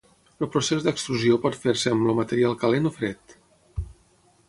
El 0.37 0.47
procés 0.55 0.87
d'extrusió 0.87 1.37
pot 1.45 1.59
fer-se 1.67 1.93
amb 1.97 2.09
el 2.13 2.19
material 2.23 2.59
calent 2.65 2.93
o 2.93 2.97
fred. 2.99 3.41